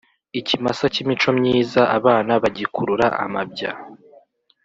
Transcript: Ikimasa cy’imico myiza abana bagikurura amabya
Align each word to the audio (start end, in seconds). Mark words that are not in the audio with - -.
Ikimasa 0.39 0.85
cy’imico 0.93 1.29
myiza 1.39 1.81
abana 1.97 2.31
bagikurura 2.43 3.07
amabya 3.23 3.71